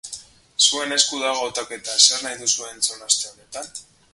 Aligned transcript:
Zuen 0.67 0.95
esku 0.95 1.19
dago 1.25 1.43
hautaketa, 1.43 1.99
zer 2.07 2.25
nahi 2.25 2.41
duzue 2.45 2.73
entzun 2.73 3.07
aste 3.09 3.33
honetan? 3.35 3.71